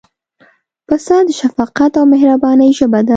[0.87, 3.09] پسه د شفقت او مهربانۍ ژبه ده.